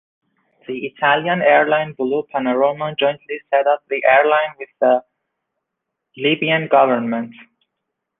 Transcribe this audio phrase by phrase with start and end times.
[0.67, 5.03] The Italian airline Blue Panorama jointly set up the airline with the
[6.17, 7.35] Libyan government.